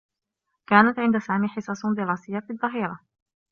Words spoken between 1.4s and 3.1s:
حصص دراسيّة في الظّهيرة.